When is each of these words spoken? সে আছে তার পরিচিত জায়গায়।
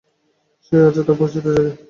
সে 0.65 0.75
আছে 0.87 1.01
তার 1.03 1.15
পরিচিত 1.19 1.45
জায়গায়। 1.47 1.75